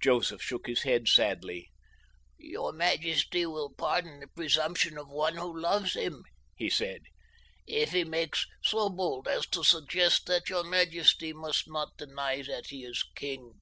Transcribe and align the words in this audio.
Joseph 0.00 0.40
shook 0.40 0.66
his 0.66 0.84
head 0.84 1.08
sadly. 1.08 1.68
"Your 2.38 2.72
majesty 2.72 3.44
will 3.44 3.68
pardon 3.76 4.18
the 4.20 4.26
presumption 4.26 4.96
of 4.96 5.10
one 5.10 5.36
who 5.36 5.60
loves 5.60 5.92
him," 5.92 6.24
he 6.56 6.70
said, 6.70 7.02
"if 7.66 7.92
he 7.92 8.02
makes 8.04 8.46
so 8.64 8.88
bold 8.88 9.28
as 9.28 9.44
to 9.48 9.62
suggest 9.62 10.24
that 10.24 10.48
your 10.48 10.64
majesty 10.64 11.34
must 11.34 11.64
not 11.70 11.92
again 12.00 12.08
deny 12.14 12.40
that 12.40 12.68
he 12.68 12.82
is 12.82 13.02
king. 13.14 13.60